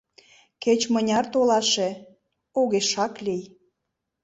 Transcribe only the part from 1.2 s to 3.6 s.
толаше— огешак лий.